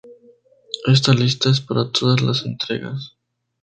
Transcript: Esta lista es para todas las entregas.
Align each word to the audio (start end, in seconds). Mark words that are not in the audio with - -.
Esta 0.87 1.13
lista 1.13 1.51
es 1.51 1.61
para 1.61 1.91
todas 1.91 2.21
las 2.23 2.43
entregas. 2.43 3.13